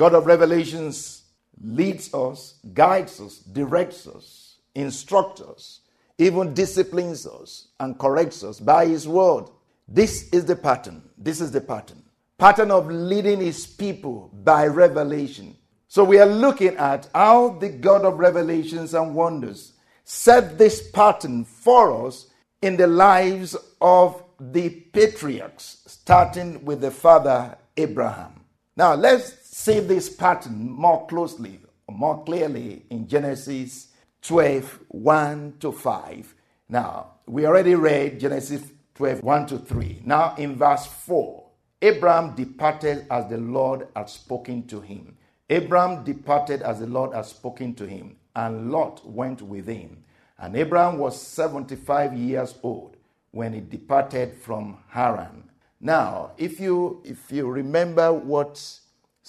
God 0.00 0.14
of 0.14 0.24
Revelations 0.24 1.24
leads 1.62 2.14
us, 2.14 2.54
guides 2.72 3.20
us, 3.20 3.36
directs 3.40 4.06
us, 4.06 4.56
instructs 4.74 5.42
us, 5.42 5.80
even 6.16 6.54
disciplines 6.54 7.26
us, 7.26 7.68
and 7.80 7.98
corrects 7.98 8.42
us 8.42 8.60
by 8.60 8.86
His 8.86 9.06
word. 9.06 9.50
This 9.86 10.30
is 10.30 10.46
the 10.46 10.56
pattern. 10.56 11.02
This 11.18 11.42
is 11.42 11.52
the 11.52 11.60
pattern. 11.60 12.02
Pattern 12.38 12.70
of 12.70 12.90
leading 12.90 13.40
His 13.40 13.66
people 13.66 14.30
by 14.42 14.68
revelation. 14.68 15.54
So 15.88 16.02
we 16.02 16.18
are 16.18 16.24
looking 16.24 16.78
at 16.78 17.06
how 17.14 17.58
the 17.58 17.68
God 17.68 18.06
of 18.06 18.18
Revelations 18.18 18.94
and 18.94 19.14
wonders 19.14 19.74
set 20.04 20.56
this 20.56 20.90
pattern 20.92 21.44
for 21.44 22.06
us 22.06 22.30
in 22.62 22.78
the 22.78 22.86
lives 22.86 23.54
of 23.82 24.24
the 24.40 24.70
patriarchs, 24.70 25.82
starting 25.84 26.64
with 26.64 26.80
the 26.80 26.90
father 26.90 27.58
Abraham. 27.76 28.40
Now 28.76 28.94
let's 28.94 29.39
see 29.52 29.80
this 29.80 30.08
pattern 30.08 30.70
more 30.70 31.06
closely, 31.08 31.60
more 31.90 32.24
clearly 32.24 32.84
in 32.88 33.08
Genesis 33.08 33.88
12 34.22 34.78
1 34.88 35.54
to 35.58 35.72
5. 35.72 36.34
Now, 36.68 37.14
we 37.26 37.46
already 37.46 37.74
read 37.74 38.20
Genesis 38.20 38.62
12 38.94 39.22
1 39.24 39.46
to 39.48 39.58
3. 39.58 40.02
Now, 40.04 40.36
in 40.36 40.54
verse 40.54 40.86
4, 40.86 41.44
Abraham 41.82 42.36
departed 42.36 43.06
as 43.10 43.28
the 43.28 43.38
Lord 43.38 43.88
had 43.96 44.08
spoken 44.08 44.68
to 44.68 44.80
him. 44.80 45.16
Abraham 45.48 46.04
departed 46.04 46.62
as 46.62 46.78
the 46.78 46.86
Lord 46.86 47.12
had 47.12 47.26
spoken 47.26 47.74
to 47.74 47.86
him, 47.86 48.16
and 48.36 48.70
Lot 48.70 49.04
went 49.04 49.42
with 49.42 49.66
him. 49.66 50.04
And 50.38 50.54
Abraham 50.56 50.98
was 50.98 51.20
75 51.20 52.14
years 52.14 52.54
old 52.62 52.96
when 53.32 53.52
he 53.52 53.60
departed 53.60 54.36
from 54.36 54.78
Haran. 54.90 55.50
Now, 55.80 56.32
if 56.36 56.60
you 56.60 57.02
if 57.04 57.32
you 57.32 57.48
remember 57.48 58.12
what 58.12 58.79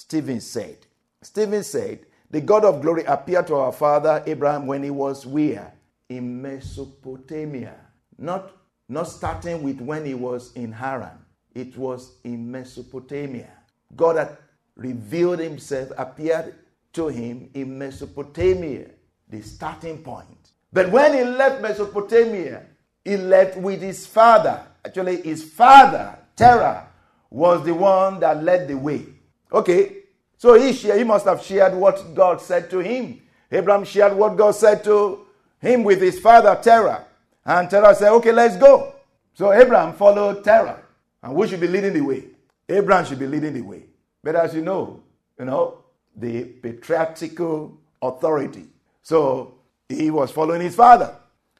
Stephen 0.02 0.42
said. 0.42 0.78
Stephen 1.22 1.64
said, 1.64 2.00
The 2.32 2.42
God 2.42 2.66
of 2.66 2.82
glory 2.82 3.04
appeared 3.04 3.46
to 3.48 3.56
our 3.56 3.72
father 3.72 4.24
Abraham 4.26 4.66
when 4.66 4.82
he 4.82 4.90
was 4.90 5.28
where? 5.28 5.72
In 6.10 6.42
Mesopotamia. 6.42 7.76
Not, 8.18 8.52
not 8.90 9.04
starting 9.04 9.62
with 9.62 9.80
when 9.80 10.04
he 10.04 10.16
was 10.16 10.54
in 10.54 10.72
Haran, 10.72 11.20
it 11.54 11.78
was 11.78 12.14
in 12.24 12.52
Mesopotamia. 12.52 13.52
God 13.96 14.18
had 14.18 14.38
revealed 14.76 15.38
himself, 15.38 15.92
appeared 15.96 16.56
to 16.94 17.08
him 17.08 17.52
in 17.54 17.78
Mesopotamia, 17.78 18.88
the 19.30 19.42
starting 19.44 20.00
point. 20.00 20.50
But 20.74 20.90
when 20.90 21.14
he 21.14 21.24
left 21.24 21.62
Mesopotamia, 21.62 22.66
he 23.06 23.18
left 23.18 23.56
with 23.56 23.84
his 23.84 24.08
father. 24.08 24.66
Actually, 24.84 25.22
his 25.22 25.44
father, 25.44 26.18
Terah, 26.36 26.88
was 27.30 27.64
the 27.64 27.76
one 27.76 28.20
that 28.20 28.44
led 28.44 28.68
the 28.68 28.76
way. 28.76 29.06
Okay, 29.52 29.98
so 30.38 30.54
he, 30.54 30.74
shared, 30.74 30.98
he 30.98 31.04
must 31.04 31.26
have 31.26 31.42
shared 31.42 31.76
what 31.76 32.16
God 32.16 32.42
said 32.42 32.70
to 32.70 32.80
him. 32.80 33.22
Abraham 33.52 33.84
shared 33.84 34.14
what 34.14 34.38
God 34.38 34.52
said 34.52 34.84
to 34.86 35.26
him 35.60 35.84
with 35.84 36.02
his 36.02 36.20
father 36.20 36.58
Terah. 36.62 37.06
And 37.46 37.70
Terah 37.70 37.94
said, 37.96 38.11
Okay, 38.14 38.32
let's 38.32 38.58
go. 38.58 38.94
So 39.34 39.52
Abraham 39.52 39.94
followed 39.94 40.44
Terah. 40.44 40.82
And 41.22 41.36
who 41.36 41.48
should 41.48 41.60
be 41.60 41.67
leading 41.67 41.94
the 41.94 42.02
way? 42.02 42.26
Abraham 42.67 43.06
should 43.06 43.20
be 43.20 43.28
leading 43.28 43.54
the 43.54 43.61
way. 43.61 43.84
But 44.23 44.36
as 44.36 44.56
you 44.56 44.61
know, 44.61 45.04
you 45.38 45.45
know, 45.45 45.80
the 46.16 46.44
patriarchal 46.44 47.78
authority. 48.02 48.66
So 49.02 49.56
he 49.88 50.11
was 50.11 50.32
following 50.32 50.61
his 50.61 50.76
father. 50.76 51.16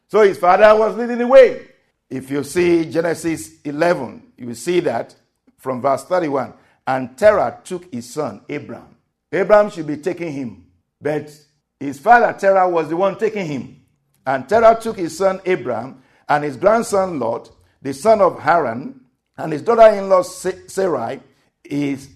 So 0.07 0.22
his 0.22 0.38
father 0.38 0.75
was 0.78 0.96
leading 0.96 1.18
the 1.18 1.28
way. 1.28 1.68
If 2.09 2.30
you 2.30 2.44
see 2.44 2.90
Genesis 2.90 3.62
11, 3.63 4.34
you 4.38 4.47
will 4.47 4.56
see 4.56 4.80
that 4.81 5.16
from 5.57 5.81
verse 5.81 6.03
31. 6.03 6.53
And 6.91 7.18
Terah 7.18 7.62
took 7.63 7.90
his 7.94 8.09
son, 8.09 8.41
Abraham. 8.50 8.97
Abraham 9.31 9.69
should 9.69 9.88
be 9.88 9.96
taking 9.96 10.34
him, 10.34 10.66
but 11.00 11.34
his 11.79 11.97
father 11.97 12.38
Terah 12.38 12.68
was 12.68 12.90
the 12.90 12.97
one 12.97 13.18
taking 13.18 13.46
him. 13.46 13.81
And 14.28 14.50
Terah 14.50 14.78
took 14.78 14.97
his 14.97 15.18
son 15.18 15.40
Abraham 15.46 16.03
and 16.28 16.44
his 16.44 16.57
grandson 16.57 17.18
Lot, 17.18 17.50
the 17.81 17.94
son 17.94 18.19
of 18.19 18.41
Haran, 18.41 19.00
and 19.38 19.53
his 19.53 19.62
daughter 19.62 19.88
in 19.96 20.09
law 20.09 20.22
Sarai, 20.22 21.22
his 21.63 22.09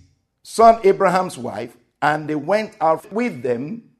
son 0.44 0.82
Abraham's 0.84 1.38
wife, 1.38 1.78
and 2.02 2.28
they 2.28 2.36
went 2.36 2.76
out 2.82 3.10
with 3.14 3.44
them 3.44 3.92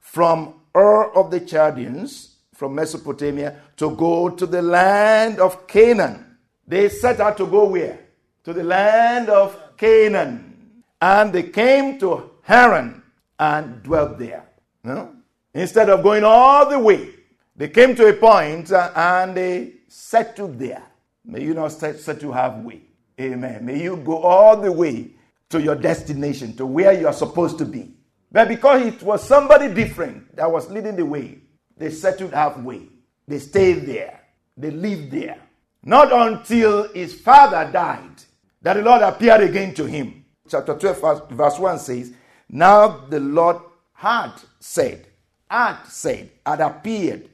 from 0.00 0.54
Ur 0.76 1.04
of 1.12 1.30
the 1.30 1.38
Chaldeans, 1.38 2.34
from 2.52 2.74
Mesopotamia, 2.74 3.60
to 3.76 3.94
go 3.94 4.30
to 4.30 4.44
the 4.44 4.60
land 4.60 5.38
of 5.38 5.68
Canaan. 5.68 6.36
They 6.66 6.88
set 6.88 7.20
out 7.20 7.36
to 7.36 7.46
go 7.46 7.66
where? 7.66 8.00
To 8.42 8.52
the 8.52 8.64
land 8.64 9.28
of 9.28 9.56
Canaan. 9.76 10.82
And 11.00 11.32
they 11.32 11.44
came 11.44 11.98
to 12.00 12.30
Haran 12.42 13.02
and 13.38 13.82
dwelt 13.82 14.18
there. 14.18 14.48
No? 14.82 15.14
Instead 15.54 15.90
of 15.90 16.02
going 16.02 16.24
all 16.24 16.68
the 16.68 16.78
way, 16.78 17.10
they 17.56 17.68
came 17.68 17.94
to 17.96 18.06
a 18.06 18.26
uh, 18.72 18.92
and 18.94 19.36
they 19.36 19.72
settled 19.88 20.58
there. 20.58 20.82
May 21.24 21.42
you 21.42 21.54
not 21.54 21.72
settle 21.72 22.32
halfway. 22.32 22.82
Amen. 23.20 23.64
May 23.64 23.82
you 23.82 23.96
go 23.96 24.18
all 24.18 24.60
the 24.60 24.70
way 24.70 25.10
to 25.48 25.60
your 25.60 25.74
destination, 25.74 26.54
to 26.56 26.66
where 26.66 26.92
you 26.92 27.06
are 27.06 27.12
supposed 27.12 27.58
to 27.58 27.64
be. 27.64 27.94
But 28.30 28.48
because 28.48 28.82
it 28.82 29.02
was 29.02 29.26
somebody 29.26 29.72
different 29.72 30.36
that 30.36 30.50
was 30.50 30.70
leading 30.70 30.96
the 30.96 31.06
way, 31.06 31.38
they 31.76 31.90
settled 31.90 32.32
halfway. 32.32 32.88
They 33.26 33.38
stayed 33.38 33.86
there. 33.86 34.20
They 34.56 34.70
lived 34.70 35.10
there. 35.10 35.38
Not 35.82 36.12
until 36.12 36.92
his 36.92 37.18
father 37.20 37.70
died 37.72 38.22
that 38.66 38.74
the 38.74 38.82
Lord 38.82 39.00
appeared 39.02 39.42
again 39.42 39.72
to 39.74 39.84
him. 39.84 40.24
Chapter 40.48 40.74
12, 40.74 41.30
verse 41.30 41.56
1 41.56 41.78
says, 41.78 42.12
Now 42.48 43.06
the 43.08 43.20
Lord 43.20 43.58
had 43.92 44.32
said, 44.58 45.06
had 45.48 45.84
said, 45.84 46.30
had 46.44 46.60
appeared 46.60 47.28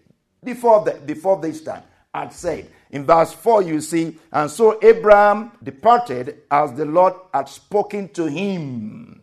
before, 0.44 0.84
the, 0.84 1.00
before 1.06 1.40
this 1.40 1.62
time, 1.62 1.84
had 2.14 2.34
said. 2.34 2.68
In 2.90 3.06
verse 3.06 3.32
4, 3.32 3.62
you 3.62 3.80
see, 3.80 4.18
and 4.30 4.50
so 4.50 4.78
Abraham 4.82 5.52
departed 5.62 6.42
as 6.50 6.74
the 6.74 6.84
Lord 6.84 7.14
had 7.32 7.48
spoken 7.48 8.10
to 8.10 8.26
him. 8.26 9.22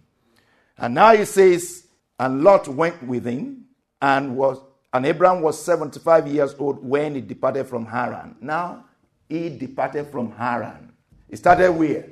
And 0.80 0.96
now 0.96 1.16
he 1.16 1.26
says, 1.26 1.86
and 2.18 2.44
Lot 2.44 2.68
went 2.68 3.04
with 3.04 3.28
him, 3.28 3.66
and 4.02 4.36
was 4.36 4.60
and 4.92 5.06
Abraham 5.06 5.44
was 5.44 5.64
75 5.64 6.26
years 6.28 6.56
old 6.58 6.84
when 6.84 7.14
he 7.14 7.22
departed 7.22 7.68
from 7.68 7.86
Haran. 7.86 8.36
Now 8.42 8.86
he 9.28 9.50
departed 9.50 10.08
from 10.08 10.32
Haran. 10.32 10.89
It 11.30 11.38
started 11.38 11.72
where? 11.72 12.06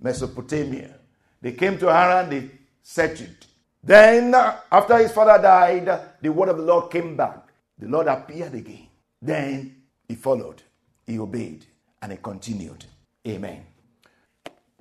Mesopotamia. 0.00 0.98
They 1.40 1.52
came 1.52 1.78
to 1.78 1.92
Haran, 1.92 2.30
they 2.30 2.50
settled. 2.82 3.46
Then, 3.84 4.34
after 4.34 4.96
his 4.98 5.12
father 5.12 5.42
died, 5.42 6.00
the 6.20 6.32
word 6.32 6.48
of 6.48 6.56
the 6.56 6.62
Lord 6.62 6.90
came 6.90 7.16
back. 7.16 7.48
The 7.78 7.88
Lord 7.88 8.06
appeared 8.06 8.54
again. 8.54 8.86
Then 9.20 9.82
he 10.08 10.14
followed, 10.14 10.62
he 11.06 11.18
obeyed, 11.18 11.66
and 12.00 12.12
he 12.12 12.18
continued. 12.18 12.84
Amen. 13.26 13.66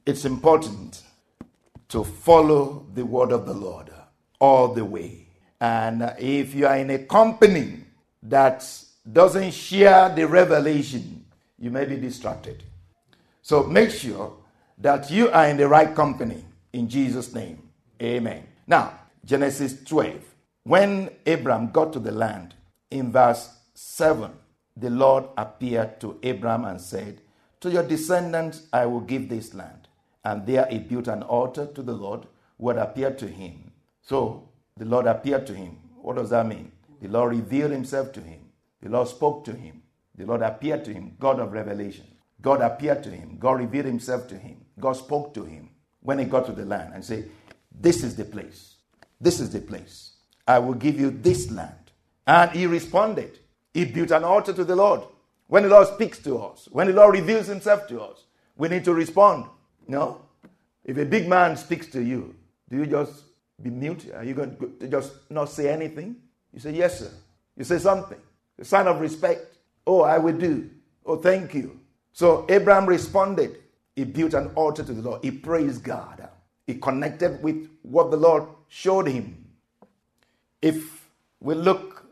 It's 0.05 0.25
important 0.25 1.03
to 1.89 2.03
follow 2.03 2.85
the 2.93 3.05
word 3.05 3.31
of 3.31 3.45
the 3.45 3.53
Lord 3.53 3.91
all 4.39 4.69
the 4.69 4.85
way. 4.85 5.27
And 5.59 6.13
if 6.17 6.55
you 6.55 6.65
are 6.67 6.77
in 6.77 6.89
a 6.89 6.99
company 6.99 7.83
that 8.23 8.67
doesn't 9.11 9.51
share 9.51 10.09
the 10.09 10.25
revelation, 10.25 11.25
you 11.59 11.69
may 11.69 11.85
be 11.85 11.97
distracted. 11.97 12.63
So 13.41 13.63
make 13.63 13.91
sure 13.91 14.33
that 14.77 15.09
you 15.11 15.29
are 15.29 15.47
in 15.47 15.57
the 15.57 15.67
right 15.67 15.93
company 15.95 16.43
in 16.73 16.89
Jesus' 16.89 17.33
name. 17.33 17.69
Amen. 18.01 18.45
Now, 18.67 18.99
Genesis 19.25 19.83
12. 19.83 20.15
When 20.63 21.09
Abram 21.25 21.71
got 21.71 21.93
to 21.93 21.99
the 21.99 22.11
land, 22.11 22.53
in 22.91 23.11
verse 23.11 23.49
7, 23.73 24.31
the 24.77 24.89
Lord 24.89 25.25
appeared 25.37 25.99
to 26.01 26.19
Abram 26.23 26.65
and 26.65 26.79
said, 26.79 27.21
To 27.61 27.71
your 27.71 27.83
descendants 27.83 28.67
I 28.71 28.85
will 28.85 29.01
give 29.01 29.29
this 29.29 29.53
land. 29.53 29.87
And 30.23 30.45
there 30.45 30.67
he 30.69 30.77
built 30.79 31.07
an 31.07 31.23
altar 31.23 31.65
to 31.67 31.81
the 31.81 31.93
Lord 31.93 32.27
who 32.59 32.69
had 32.69 32.77
appeared 32.77 33.17
to 33.19 33.27
him. 33.27 33.71
So 34.01 34.49
the 34.77 34.85
Lord 34.85 35.07
appeared 35.07 35.47
to 35.47 35.53
him. 35.55 35.77
What 36.01 36.17
does 36.17 36.29
that 36.29 36.45
mean? 36.45 36.71
The 37.01 37.07
Lord 37.07 37.31
revealed 37.31 37.71
himself 37.71 38.11
to 38.13 38.21
him. 38.21 38.39
The 38.81 38.89
Lord 38.89 39.07
spoke 39.07 39.45
to 39.45 39.53
him. 39.53 39.81
The 40.15 40.25
Lord 40.25 40.41
appeared 40.41 40.85
to 40.85 40.93
him, 40.93 41.15
God 41.19 41.39
of 41.39 41.51
revelation. 41.53 42.05
God 42.41 42.61
appeared 42.61 43.03
to 43.03 43.09
him. 43.09 43.37
God 43.39 43.59
revealed 43.59 43.85
himself 43.85 44.27
to 44.29 44.37
him. 44.37 44.57
God 44.79 44.93
spoke 44.93 45.33
to 45.35 45.43
him 45.43 45.69
when 46.01 46.19
he 46.19 46.25
got 46.25 46.45
to 46.47 46.51
the 46.51 46.65
land 46.65 46.93
and 46.93 47.03
said, 47.05 47.29
This 47.71 48.03
is 48.03 48.15
the 48.15 48.25
place. 48.25 48.75
This 49.19 49.39
is 49.39 49.51
the 49.51 49.61
place. 49.61 50.13
I 50.47 50.59
will 50.59 50.73
give 50.73 50.99
you 50.99 51.11
this 51.11 51.51
land. 51.51 51.75
And 52.25 52.51
he 52.51 52.65
responded. 52.65 53.39
He 53.73 53.85
built 53.85 54.11
an 54.11 54.23
altar 54.23 54.53
to 54.53 54.63
the 54.63 54.75
Lord. 54.75 55.01
When 55.47 55.63
the 55.63 55.69
Lord 55.69 55.87
speaks 55.87 56.17
to 56.19 56.37
us, 56.39 56.67
when 56.71 56.87
the 56.87 56.93
Lord 56.93 57.13
reveals 57.13 57.47
himself 57.47 57.87
to 57.89 58.01
us, 58.01 58.23
we 58.55 58.69
need 58.69 58.85
to 58.85 58.93
respond. 58.93 59.45
No? 59.87 60.21
If 60.83 60.97
a 60.97 61.05
big 61.05 61.27
man 61.27 61.55
speaks 61.57 61.87
to 61.87 62.01
you, 62.01 62.35
do 62.69 62.77
you 62.77 62.85
just 62.85 63.23
be 63.61 63.69
mute? 63.69 64.11
Are 64.15 64.23
you 64.23 64.33
going 64.33 64.57
to 64.79 64.87
just 64.87 65.29
not 65.29 65.49
say 65.49 65.69
anything? 65.69 66.15
You 66.53 66.59
say, 66.59 66.71
Yes, 66.71 66.99
sir. 66.99 67.11
You 67.57 67.63
say 67.63 67.77
something. 67.77 68.19
A 68.59 68.65
sign 68.65 68.87
of 68.87 69.01
respect. 69.01 69.57
Oh, 69.85 70.01
I 70.01 70.17
will 70.17 70.37
do. 70.37 70.69
Oh, 71.05 71.17
thank 71.17 71.53
you. 71.53 71.80
So 72.13 72.45
Abraham 72.49 72.85
responded. 72.85 73.57
He 73.95 74.03
built 74.03 74.33
an 74.33 74.47
altar 74.55 74.83
to 74.83 74.93
the 74.93 75.01
Lord. 75.01 75.23
He 75.23 75.31
praised 75.31 75.83
God. 75.83 76.27
He 76.65 76.75
connected 76.75 77.41
with 77.43 77.69
what 77.81 78.11
the 78.11 78.17
Lord 78.17 78.43
showed 78.67 79.07
him. 79.07 79.45
If 80.61 81.09
we 81.39 81.55
look 81.55 82.05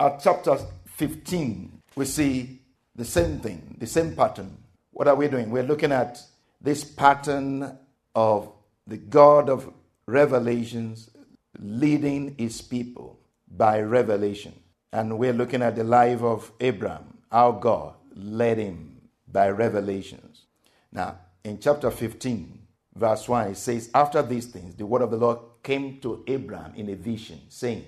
at 0.00 0.20
chapter 0.22 0.58
15, 0.86 1.82
we 1.94 2.04
see 2.04 2.60
the 2.94 3.04
same 3.04 3.38
thing, 3.38 3.76
the 3.78 3.86
same 3.86 4.16
pattern. 4.16 4.56
What 4.92 5.08
are 5.08 5.14
we 5.14 5.28
doing? 5.28 5.50
We're 5.50 5.62
looking 5.62 5.92
at 5.92 6.20
this 6.60 6.84
pattern 6.84 7.78
of 8.14 8.50
the 8.86 8.96
God 8.96 9.48
of 9.48 9.72
revelations 10.06 11.10
leading 11.58 12.34
his 12.38 12.62
people 12.62 13.18
by 13.56 13.80
revelation. 13.80 14.54
And 14.92 15.18
we're 15.18 15.32
looking 15.32 15.62
at 15.62 15.76
the 15.76 15.84
life 15.84 16.22
of 16.22 16.50
Abraham, 16.60 17.18
our 17.30 17.52
God 17.52 17.94
led 18.14 18.58
him 18.58 18.95
by 19.30 19.50
revelations. 19.50 20.42
Now, 20.92 21.18
in 21.44 21.58
chapter 21.58 21.90
15, 21.90 22.58
verse 22.94 23.28
1, 23.28 23.48
it 23.48 23.56
says, 23.56 23.90
After 23.94 24.22
these 24.22 24.46
things, 24.46 24.74
the 24.74 24.86
word 24.86 25.02
of 25.02 25.10
the 25.10 25.16
Lord 25.16 25.38
came 25.62 26.00
to 26.00 26.24
Abraham 26.26 26.72
in 26.74 26.88
a 26.90 26.94
vision, 26.96 27.40
saying, 27.48 27.84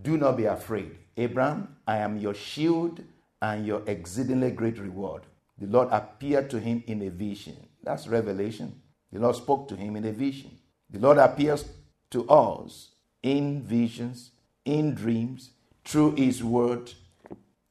Do 0.00 0.16
not 0.16 0.36
be 0.36 0.44
afraid. 0.44 0.96
Abraham, 1.16 1.76
I 1.86 1.98
am 1.98 2.18
your 2.18 2.34
shield 2.34 3.02
and 3.42 3.66
your 3.66 3.82
exceedingly 3.86 4.50
great 4.50 4.78
reward. 4.78 5.22
The 5.58 5.66
Lord 5.66 5.88
appeared 5.90 6.50
to 6.50 6.60
him 6.60 6.82
in 6.86 7.02
a 7.02 7.10
vision. 7.10 7.56
That's 7.82 8.06
revelation. 8.06 8.80
The 9.12 9.20
Lord 9.20 9.36
spoke 9.36 9.68
to 9.68 9.76
him 9.76 9.96
in 9.96 10.04
a 10.04 10.12
vision. 10.12 10.58
The 10.90 10.98
Lord 10.98 11.18
appears 11.18 11.64
to 12.10 12.28
us 12.28 12.90
in 13.22 13.62
visions, 13.62 14.30
in 14.64 14.94
dreams, 14.94 15.50
through 15.84 16.16
his 16.16 16.42
word. 16.42 16.92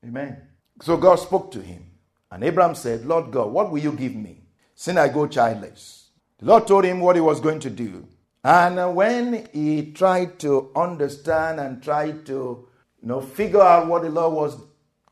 Amen. 0.05 0.37
So 0.81 0.97
God 0.97 1.15
spoke 1.17 1.51
to 1.51 1.61
him. 1.61 1.85
And 2.31 2.43
Abraham 2.43 2.75
said, 2.75 3.05
Lord 3.05 3.31
God, 3.31 3.51
what 3.51 3.71
will 3.71 3.79
you 3.79 3.91
give 3.91 4.15
me? 4.15 4.41
Since 4.75 4.97
I 4.97 5.09
go 5.09 5.27
childless. 5.27 6.09
The 6.39 6.45
Lord 6.45 6.67
told 6.67 6.85
him 6.85 6.99
what 6.99 7.15
he 7.15 7.21
was 7.21 7.39
going 7.39 7.59
to 7.61 7.69
do. 7.69 8.07
And 8.43 8.95
when 8.95 9.47
he 9.51 9.91
tried 9.91 10.39
to 10.39 10.71
understand 10.75 11.59
and 11.59 11.83
tried 11.83 12.25
to 12.27 12.67
you 13.01 13.07
know, 13.07 13.21
figure 13.21 13.61
out 13.61 13.87
what 13.87 14.03
the 14.03 14.09
Lord 14.09 14.33
was 14.33 14.61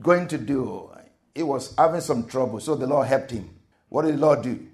going 0.01 0.27
to 0.29 0.37
do, 0.37 0.89
he 1.35 1.43
was 1.43 1.75
having 1.77 2.01
some 2.01 2.27
trouble. 2.27 2.59
So 2.59 2.75
the 2.75 2.87
Lord 2.87 3.07
helped 3.07 3.31
him. 3.31 3.49
What 3.89 4.05
did 4.05 4.15
the 4.15 4.19
Lord 4.19 4.41
do? 4.41 4.65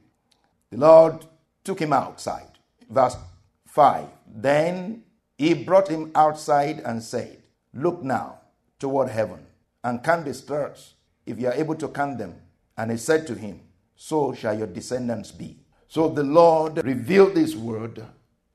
The 0.70 0.78
Lord 0.78 1.26
took 1.64 1.80
him 1.80 1.94
outside. 1.94 2.48
Verse 2.90 3.18
5. 3.68 4.08
Then 4.28 5.04
he 5.38 5.54
brought 5.54 5.88
him 5.88 6.12
outside 6.16 6.80
and 6.86 7.02
said, 7.04 7.38
Look 7.74 8.04
now 8.04 8.40
toward 8.80 9.10
heaven 9.10 9.46
and 9.84 10.04
count 10.04 10.26
the 10.26 10.34
stars, 10.34 10.94
if 11.26 11.40
you 11.40 11.48
are 11.48 11.54
able 11.54 11.76
to 11.76 11.88
count 11.88 12.18
them. 12.18 12.36
And 12.78 12.92
he 12.92 12.98
said 12.98 13.28
to 13.28 13.36
him, 13.36 13.62
So 13.96 14.34
shall 14.34 14.58
your 14.58 14.68
descendants 14.68 15.32
be. 15.32 15.58
So 15.88 16.10
the 16.10 16.24
Lord 16.24 16.84
revealed 16.84 17.36
this 17.36 17.56
word 17.56 18.04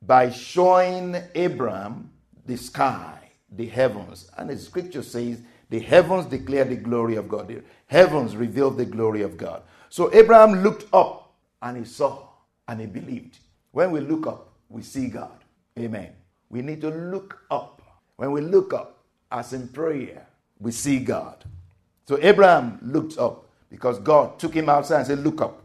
by 0.03 0.31
showing 0.31 1.17
Abraham 1.35 2.11
the 2.47 2.56
sky, 2.56 3.31
the 3.50 3.67
heavens. 3.67 4.31
And 4.37 4.50
the 4.50 4.59
scripture 4.59 5.03
says, 5.03 5.41
The 5.70 5.79
heavens 5.79 6.26
declare 6.26 6.65
the 6.65 6.76
glory 6.76 7.17
of 7.17 7.29
God. 7.29 7.49
The 7.49 7.62
heavens 7.87 8.37
reveal 8.37 8.70
the 8.70 8.85
glory 8.85 9.23
of 9.23 9.37
God. 9.37 9.62
So 9.88 10.12
Abraham 10.12 10.62
looked 10.62 10.93
up 10.93 11.35
and 11.62 11.76
he 11.76 11.85
saw 11.85 12.29
and 12.67 12.81
he 12.81 12.87
believed. 12.87 13.38
When 13.70 13.91
we 13.91 14.00
look 14.00 14.26
up, 14.26 14.49
we 14.69 14.82
see 14.82 15.09
God. 15.09 15.44
Amen. 15.79 16.11
We 16.50 16.62
need 16.62 16.81
to 16.81 16.91
look 16.91 17.38
up. 17.50 17.82
When 18.17 18.32
we 18.32 18.41
look 18.41 18.75
up, 18.75 19.05
as 19.31 19.53
in 19.53 19.69
prayer, 19.69 20.26
we 20.59 20.73
see 20.73 20.99
God. 20.99 21.44
So 22.08 22.19
Abraham 22.22 22.78
looked 22.81 23.19
up 23.19 23.50
because 23.69 23.99
God 23.99 24.38
took 24.38 24.55
him 24.55 24.70
outside 24.70 25.00
and 25.00 25.06
said, 25.08 25.19
Look 25.19 25.43
up. 25.43 25.62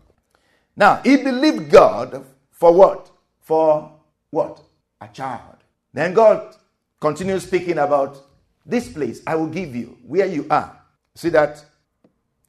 Now, 0.75 0.99
he 1.01 1.15
believed 1.15 1.71
God 1.71 2.25
for 2.51 2.73
what? 2.73 3.09
For 3.39 3.89
what? 4.29 4.59
A 4.99 5.07
child. 5.07 5.55
Then 5.93 6.13
God 6.13 6.53
continues 6.99 7.43
speaking 7.43 7.77
about 7.77 8.17
this 8.65 8.91
place 8.91 9.21
I 9.25 9.35
will 9.35 9.47
give 9.47 9.73
you, 9.73 9.97
where 10.05 10.25
you 10.25 10.45
are. 10.49 10.81
See 11.15 11.29
that 11.29 11.63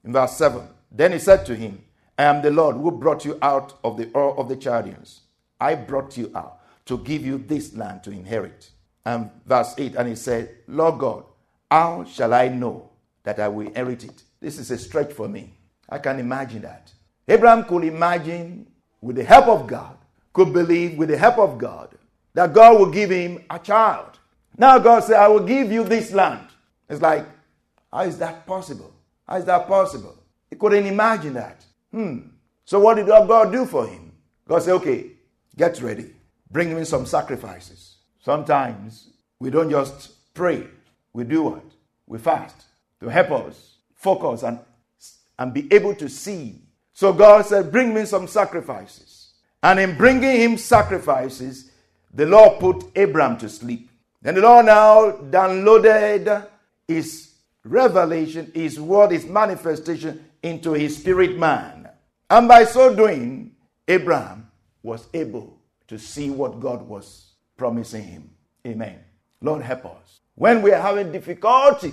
in 0.02 0.12
verse 0.12 0.36
7. 0.38 0.66
Then 0.90 1.12
he 1.12 1.20
said 1.20 1.46
to 1.46 1.54
him, 1.54 1.84
I 2.18 2.24
am 2.24 2.42
the 2.42 2.50
Lord 2.50 2.74
who 2.74 2.90
brought 2.90 3.24
you 3.24 3.38
out 3.42 3.78
of 3.84 3.96
the 3.96 4.10
Ur 4.16 4.32
of 4.32 4.48
the 4.48 4.56
Chaldeans. 4.56 5.20
I 5.60 5.76
brought 5.76 6.16
you 6.16 6.32
out 6.34 6.58
to 6.86 6.98
give 6.98 7.24
you 7.24 7.38
this 7.38 7.76
land 7.76 8.02
to 8.02 8.10
inherit. 8.10 8.70
And 9.04 9.30
verse 9.46 9.72
8, 9.78 9.94
and 9.94 10.08
he 10.08 10.16
said, 10.16 10.52
Lord 10.66 10.98
God, 10.98 11.26
how 11.70 12.02
shall 12.02 12.34
I 12.34 12.48
know 12.48 12.90
that 13.24 13.40
I 13.40 13.48
will 13.48 13.66
inherit 13.66 14.04
it? 14.04 14.22
This 14.40 14.58
is 14.58 14.70
a 14.70 14.78
stretch 14.78 15.12
for 15.12 15.28
me. 15.28 15.54
I 15.88 15.98
can 15.98 16.20
imagine 16.20 16.62
that. 16.62 16.92
Abraham 17.26 17.64
could 17.64 17.84
imagine, 17.84 18.66
with 19.00 19.16
the 19.16 19.24
help 19.24 19.48
of 19.48 19.66
God, 19.66 19.96
could 20.32 20.52
believe 20.52 20.96
with 20.96 21.08
the 21.08 21.16
help 21.16 21.38
of 21.38 21.58
God, 21.58 21.94
that 22.34 22.52
God 22.52 22.78
will 22.78 22.90
give 22.90 23.10
him 23.10 23.44
a 23.50 23.58
child. 23.58 24.18
Now 24.56 24.78
God 24.78 25.04
said, 25.04 25.16
I 25.16 25.28
will 25.28 25.44
give 25.44 25.72
you 25.72 25.84
this 25.84 26.12
land. 26.12 26.48
It's 26.88 27.00
like, 27.00 27.26
how 27.92 28.02
is 28.02 28.18
that 28.18 28.46
possible? 28.46 28.92
How 29.26 29.36
is 29.36 29.44
that 29.46 29.66
possible? 29.66 30.16
He 30.50 30.56
couldn't 30.56 30.86
imagine 30.86 31.34
that. 31.34 31.64
Hmm. 31.92 32.18
So 32.64 32.80
what 32.80 32.94
did 32.96 33.06
God 33.06 33.52
do 33.52 33.64
for 33.66 33.86
him? 33.86 34.12
God 34.46 34.62
said, 34.62 34.74
okay, 34.74 35.12
get 35.56 35.80
ready. 35.80 36.14
Bring 36.50 36.68
him 36.68 36.84
some 36.84 37.06
sacrifices. 37.06 37.96
Sometimes 38.20 39.10
we 39.38 39.50
don't 39.50 39.70
just 39.70 40.34
pray. 40.34 40.66
We 41.12 41.24
do 41.24 41.42
what? 41.42 41.64
We 42.06 42.18
fast 42.18 42.64
to 43.00 43.08
help 43.08 43.30
us 43.30 43.76
focus 43.94 44.42
and, 44.42 44.58
and 45.38 45.52
be 45.52 45.72
able 45.72 45.94
to 45.96 46.08
see. 46.08 46.60
So 46.92 47.12
God 47.12 47.44
said, 47.46 47.72
bring 47.72 47.94
me 47.94 48.04
some 48.04 48.26
sacrifices. 48.28 49.32
And 49.62 49.80
in 49.80 49.96
bringing 49.96 50.40
him 50.40 50.56
sacrifices, 50.58 51.70
the 52.12 52.26
Lord 52.26 52.60
put 52.60 52.84
Abraham 52.94 53.38
to 53.38 53.48
sleep. 53.48 53.90
And 54.22 54.36
the 54.36 54.42
Lord 54.42 54.66
now 54.66 55.10
downloaded 55.10 56.46
his 56.86 57.34
revelation, 57.64 58.52
his 58.54 58.78
word, 58.78 59.10
his 59.10 59.24
manifestation 59.26 60.24
into 60.42 60.72
his 60.72 60.98
spirit 60.98 61.38
man. 61.38 61.88
And 62.30 62.46
by 62.46 62.64
so 62.64 62.94
doing, 62.94 63.56
Abraham 63.88 64.50
was 64.82 65.08
able 65.14 65.58
to 65.88 65.98
see 65.98 66.30
what 66.30 66.60
God 66.60 66.86
was 66.86 67.32
promising 67.56 68.04
him. 68.04 68.30
Amen. 68.66 68.98
Lord, 69.40 69.62
help 69.62 69.86
us. 69.86 70.20
When 70.34 70.62
we 70.62 70.72
are 70.72 70.80
having 70.80 71.12
difficulty 71.12 71.92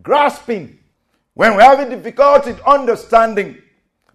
grasping, 0.00 0.78
when 1.34 1.56
we're 1.56 1.62
having 1.62 1.88
difficulty 1.88 2.54
understanding, 2.66 3.58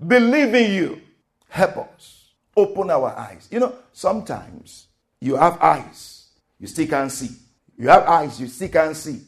believing 0.06 0.74
you, 0.74 1.02
help 1.50 1.78
us. 1.78 2.32
Open 2.56 2.90
our 2.90 3.10
eyes. 3.16 3.48
You 3.52 3.60
know, 3.60 3.76
sometimes 3.94 4.88
you 5.22 5.36
have 5.36 5.62
eyes, 5.62 6.30
you 6.60 6.68
still 6.68 6.88
can't 6.88 7.12
see. 7.12 7.30
You 7.78 7.90
have 7.90 8.04
eyes, 8.04 8.40
you 8.40 8.48
still 8.48 8.70
can't 8.70 8.96
see. 8.96 9.22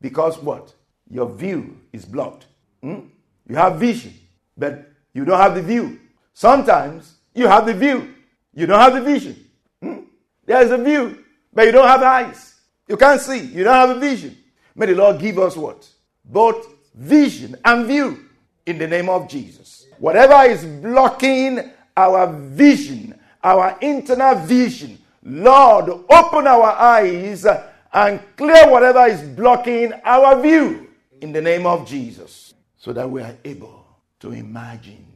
Because 0.00 0.38
what? 0.38 0.72
Your 1.10 1.28
view 1.28 1.80
is 1.92 2.04
blocked. 2.04 2.46
Hmm? 2.82 3.00
You 3.48 3.56
have 3.56 3.78
vision, 3.78 4.14
but 4.56 4.90
you 5.12 5.24
don't 5.24 5.38
have 5.38 5.54
the 5.54 5.62
view. 5.62 6.00
Sometimes 6.34 7.14
you 7.34 7.46
have 7.46 7.66
the 7.66 7.74
view, 7.74 8.14
you 8.54 8.66
don't 8.66 8.78
have 8.78 8.94
the 8.94 9.00
vision. 9.00 9.36
Hmm? 9.82 10.00
There's 10.44 10.70
a 10.70 10.78
view, 10.78 11.24
but 11.52 11.66
you 11.66 11.72
don't 11.72 11.88
have 11.88 12.02
eyes. 12.02 12.54
You 12.88 12.96
can't 12.96 13.20
see, 13.20 13.40
you 13.40 13.64
don't 13.64 13.74
have 13.74 13.96
a 13.96 14.00
vision. 14.00 14.36
May 14.74 14.86
the 14.86 14.94
Lord 14.94 15.18
give 15.18 15.38
us 15.38 15.56
what? 15.56 15.88
Both 16.26 16.66
vision 16.94 17.56
and 17.64 17.86
view 17.86 18.26
in 18.66 18.78
the 18.78 18.86
name 18.86 19.08
of 19.08 19.28
Jesus. 19.28 19.86
Whatever 19.98 20.50
is 20.50 20.64
blocking 20.64 21.70
our 21.96 22.32
vision, 22.32 23.18
our 23.42 23.78
internal 23.80 24.34
vision, 24.34 24.98
Lord, 25.22 25.88
open 25.88 26.46
our 26.46 26.70
eyes 26.72 27.46
and 27.92 28.20
clear 28.36 28.70
whatever 28.70 29.06
is 29.06 29.22
blocking 29.22 29.92
our 30.04 30.40
view 30.40 30.88
in 31.20 31.32
the 31.32 31.40
name 31.40 31.66
of 31.66 31.86
Jesus 31.86 32.54
so 32.76 32.92
that 32.92 33.10
we 33.10 33.22
are 33.22 33.36
able 33.44 33.86
to 34.20 34.32
imagine. 34.32 35.06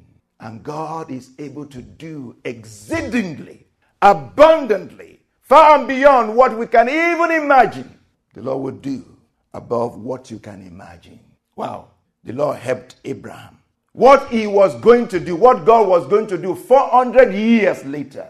And 0.40 0.62
God 0.62 1.10
is 1.10 1.30
able 1.38 1.66
to 1.66 1.82
do 1.82 2.36
exceedingly, 2.44 3.66
abundantly, 4.00 5.20
far 5.42 5.78
and 5.78 5.86
beyond 5.86 6.34
what 6.34 6.56
we 6.56 6.66
can 6.66 6.88
even 6.88 7.30
imagine. 7.30 7.98
The 8.32 8.42
Lord 8.42 8.62
will 8.62 8.80
do 8.80 9.19
above 9.52 9.98
what 9.98 10.30
you 10.30 10.38
can 10.38 10.66
imagine. 10.66 11.20
Wow. 11.56 11.88
The 12.24 12.32
Lord 12.32 12.58
helped 12.58 12.96
Abraham. 13.04 13.58
What 13.92 14.28
he 14.28 14.46
was 14.46 14.78
going 14.80 15.08
to 15.08 15.18
do, 15.18 15.34
what 15.34 15.64
God 15.64 15.88
was 15.88 16.06
going 16.06 16.26
to 16.28 16.38
do 16.38 16.54
400 16.54 17.34
years 17.34 17.84
later, 17.84 18.28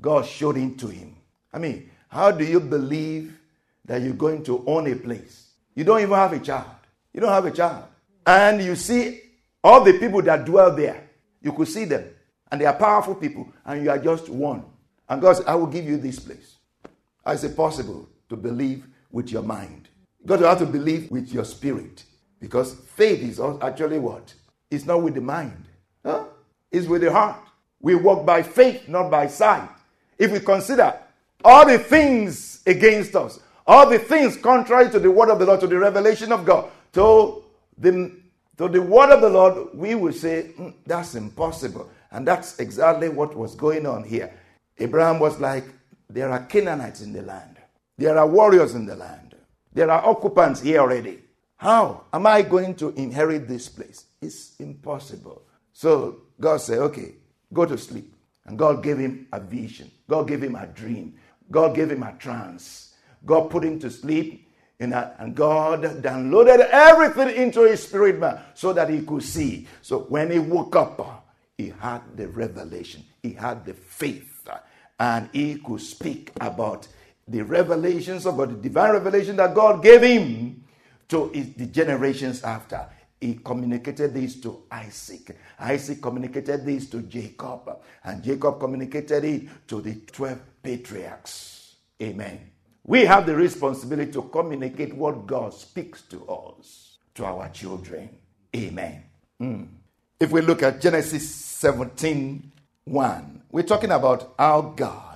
God 0.00 0.24
showed 0.24 0.56
it 0.56 0.78
to 0.78 0.88
him. 0.88 1.16
I 1.52 1.58
mean, 1.58 1.90
how 2.08 2.30
do 2.30 2.44
you 2.44 2.60
believe 2.60 3.38
that 3.84 4.00
you're 4.00 4.14
going 4.14 4.42
to 4.44 4.64
own 4.66 4.90
a 4.90 4.96
place? 4.96 5.50
You 5.74 5.84
don't 5.84 6.00
even 6.00 6.14
have 6.14 6.32
a 6.32 6.38
child. 6.38 6.70
You 7.12 7.20
don't 7.20 7.30
have 7.30 7.44
a 7.44 7.50
child. 7.50 7.84
And 8.26 8.62
you 8.62 8.74
see 8.74 9.20
all 9.62 9.84
the 9.84 9.98
people 9.98 10.22
that 10.22 10.44
dwell 10.44 10.74
there. 10.74 11.08
You 11.42 11.52
could 11.52 11.68
see 11.68 11.84
them. 11.84 12.04
And 12.50 12.60
they 12.60 12.66
are 12.66 12.74
powerful 12.74 13.14
people. 13.14 13.52
And 13.64 13.82
you 13.82 13.90
are 13.90 13.98
just 13.98 14.28
one. 14.28 14.64
And 15.08 15.20
God 15.20 15.36
said, 15.36 15.46
I 15.46 15.54
will 15.56 15.66
give 15.66 15.84
you 15.84 15.98
this 15.98 16.18
place. 16.18 16.56
Is 17.26 17.44
it 17.44 17.56
possible 17.56 18.08
to 18.28 18.36
believe 18.36 18.86
with 19.10 19.30
your 19.30 19.42
mind? 19.42 19.88
God 20.24 20.40
you 20.40 20.46
have 20.46 20.58
to 20.58 20.66
believe 20.66 21.10
with 21.10 21.32
your 21.32 21.44
spirit. 21.44 22.04
Because 22.40 22.74
faith 22.74 23.22
is 23.22 23.40
actually 23.62 23.98
what? 23.98 24.32
It's 24.70 24.86
not 24.86 25.02
with 25.02 25.14
the 25.14 25.20
mind. 25.20 25.64
Huh? 26.04 26.24
It's 26.70 26.86
with 26.86 27.02
the 27.02 27.12
heart. 27.12 27.40
We 27.80 27.94
walk 27.94 28.24
by 28.24 28.42
faith, 28.42 28.88
not 28.88 29.10
by 29.10 29.26
sight. 29.26 29.68
If 30.18 30.32
we 30.32 30.40
consider 30.40 30.98
all 31.44 31.66
the 31.66 31.78
things 31.78 32.62
against 32.66 33.16
us, 33.16 33.40
all 33.66 33.88
the 33.88 33.98
things 33.98 34.36
contrary 34.36 34.90
to 34.90 34.98
the 34.98 35.10
word 35.10 35.30
of 35.30 35.38
the 35.38 35.46
Lord, 35.46 35.60
to 35.60 35.66
the 35.66 35.78
revelation 35.78 36.32
of 36.32 36.44
God, 36.44 36.70
to 36.92 37.44
the, 37.78 38.16
to 38.58 38.68
the 38.68 38.82
word 38.82 39.10
of 39.10 39.20
the 39.20 39.30
Lord, 39.30 39.68
we 39.74 39.94
will 39.94 40.12
say, 40.12 40.52
mm, 40.58 40.74
that's 40.86 41.14
impossible. 41.14 41.90
And 42.10 42.26
that's 42.26 42.58
exactly 42.58 43.08
what 43.08 43.34
was 43.36 43.54
going 43.54 43.86
on 43.86 44.04
here. 44.04 44.32
Abraham 44.78 45.18
was 45.20 45.38
like, 45.38 45.64
there 46.08 46.30
are 46.30 46.44
Canaanites 46.44 47.02
in 47.02 47.12
the 47.12 47.22
land, 47.22 47.58
there 47.96 48.18
are 48.18 48.26
warriors 48.26 48.74
in 48.74 48.86
the 48.86 48.96
land, 48.96 49.29
there 49.72 49.90
are 49.90 50.04
occupants 50.04 50.60
here 50.60 50.80
already. 50.80 51.20
How 51.56 52.04
am 52.12 52.26
I 52.26 52.42
going 52.42 52.74
to 52.76 52.90
inherit 52.90 53.46
this 53.46 53.68
place? 53.68 54.06
It's 54.20 54.56
impossible. 54.58 55.42
So 55.72 56.22
God 56.40 56.58
said, 56.60 56.78
okay, 56.78 57.14
go 57.52 57.66
to 57.66 57.76
sleep. 57.76 58.14
And 58.46 58.58
God 58.58 58.82
gave 58.82 58.98
him 58.98 59.28
a 59.32 59.40
vision. 59.40 59.90
God 60.08 60.26
gave 60.26 60.42
him 60.42 60.56
a 60.56 60.66
dream. 60.66 61.14
God 61.50 61.74
gave 61.74 61.90
him 61.90 62.02
a 62.02 62.12
trance. 62.14 62.94
God 63.24 63.50
put 63.50 63.64
him 63.64 63.78
to 63.80 63.90
sleep. 63.90 64.48
A, 64.80 65.12
and 65.18 65.34
God 65.34 65.82
downloaded 66.02 66.66
everything 66.70 67.28
into 67.36 67.62
his 67.62 67.82
spirit 67.82 68.18
man 68.18 68.40
so 68.54 68.72
that 68.72 68.88
he 68.88 69.02
could 69.02 69.22
see. 69.22 69.68
So 69.82 70.00
when 70.00 70.30
he 70.30 70.38
woke 70.38 70.74
up, 70.74 71.26
he 71.58 71.74
had 71.78 72.00
the 72.16 72.28
revelation, 72.28 73.04
he 73.22 73.34
had 73.34 73.66
the 73.66 73.74
faith, 73.74 74.48
and 74.98 75.28
he 75.34 75.56
could 75.56 75.82
speak 75.82 76.32
about 76.40 76.88
the 77.30 77.42
revelations 77.42 78.26
of 78.26 78.36
God, 78.36 78.50
the 78.50 78.68
divine 78.68 78.92
revelation 78.92 79.36
that 79.36 79.54
God 79.54 79.82
gave 79.82 80.02
him 80.02 80.64
to 81.08 81.28
his, 81.28 81.54
the 81.54 81.66
generations 81.66 82.42
after 82.42 82.86
he 83.20 83.34
communicated 83.34 84.14
this 84.14 84.40
to 84.40 84.64
Isaac. 84.70 85.36
Isaac 85.58 86.00
communicated 86.00 86.64
this 86.64 86.88
to 86.90 87.02
Jacob. 87.02 87.78
And 88.02 88.22
Jacob 88.22 88.58
communicated 88.58 89.24
it 89.24 89.68
to 89.68 89.80
the 89.80 89.94
12 90.10 90.40
patriarchs. 90.62 91.76
Amen. 92.02 92.50
We 92.84 93.04
have 93.04 93.26
the 93.26 93.36
responsibility 93.36 94.10
to 94.12 94.22
communicate 94.22 94.94
what 94.94 95.26
God 95.26 95.52
speaks 95.52 96.02
to 96.02 96.26
us, 96.26 96.98
to 97.14 97.26
our 97.26 97.48
children. 97.50 98.08
Amen. 98.56 99.04
Mm. 99.40 99.68
If 100.18 100.32
we 100.32 100.40
look 100.40 100.62
at 100.62 100.80
Genesis 100.80 101.32
17 101.32 102.52
1, 102.84 103.42
we're 103.52 103.62
talking 103.62 103.90
about 103.90 104.34
our 104.38 104.62
God 104.74 105.09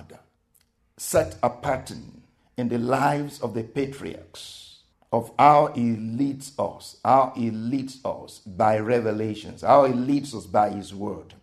set 0.97 1.35
a 1.43 1.49
pattern 1.49 2.21
in 2.57 2.69
the 2.69 2.77
lives 2.77 3.41
of 3.41 3.53
the 3.53 3.63
patriarchs 3.63 4.65
of 5.11 5.31
how 5.39 5.67
he 5.67 5.95
leads 5.95 6.51
us, 6.59 6.97
how 7.03 7.31
he 7.35 7.49
leads 7.51 8.03
us 8.03 8.39
by 8.39 8.77
revelations, 8.79 9.61
how 9.61 9.85
he 9.85 9.93
leads 9.93 10.35
us 10.35 10.45
by 10.45 10.69
his 10.69 10.93
word. 10.93 11.33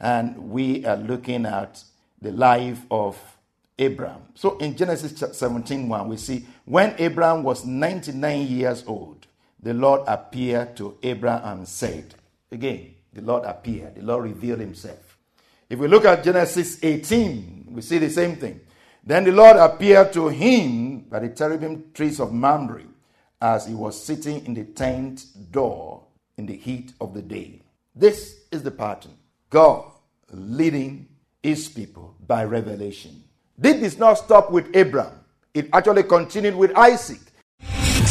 And 0.00 0.50
we 0.50 0.84
are 0.84 0.96
looking 0.96 1.46
at 1.46 1.82
the 2.20 2.32
life 2.32 2.80
of 2.90 3.18
Abraham. 3.78 4.22
So 4.34 4.58
in 4.58 4.76
Genesis 4.76 5.38
17 5.38 5.88
1, 5.88 6.08
we 6.08 6.16
see 6.16 6.46
when 6.64 6.94
Abraham 6.98 7.42
was 7.42 7.64
99 7.64 8.46
years 8.46 8.84
old, 8.86 9.26
the 9.62 9.74
Lord 9.74 10.02
appeared 10.06 10.76
to 10.76 10.98
Abraham 11.02 11.58
and 11.58 11.68
said, 11.68 12.14
Again, 12.50 12.94
the 13.12 13.22
Lord 13.22 13.44
appeared, 13.44 13.94
the 13.94 14.02
Lord 14.02 14.24
revealed 14.24 14.60
himself. 14.60 15.16
If 15.70 15.78
we 15.78 15.88
look 15.88 16.04
at 16.04 16.24
Genesis 16.24 16.78
18, 16.82 17.68
we 17.70 17.80
see 17.80 17.98
the 17.98 18.10
same 18.10 18.36
thing. 18.36 18.60
Then 19.04 19.24
the 19.24 19.32
Lord 19.32 19.56
appeared 19.56 20.12
to 20.12 20.28
him 20.28 21.00
by 21.00 21.18
the 21.18 21.28
terebinth 21.28 21.92
trees 21.94 22.20
of 22.20 22.32
Mamre 22.32 22.84
as 23.40 23.66
he 23.66 23.74
was 23.74 24.00
sitting 24.00 24.46
in 24.46 24.54
the 24.54 24.64
tent 24.64 25.26
door 25.50 26.04
in 26.36 26.46
the 26.46 26.56
heat 26.56 26.92
of 27.00 27.12
the 27.12 27.22
day. 27.22 27.60
This 27.94 28.36
is 28.52 28.62
the 28.62 28.70
pattern 28.70 29.12
God 29.50 29.90
leading 30.30 31.08
his 31.42 31.68
people 31.68 32.14
by 32.26 32.44
revelation. 32.44 33.24
This 33.58 33.92
did 33.92 33.98
not 33.98 34.14
stop 34.14 34.50
with 34.50 34.74
Abraham, 34.74 35.18
it 35.52 35.68
actually 35.72 36.04
continued 36.04 36.54
with 36.54 36.76
Isaac. 36.76 37.20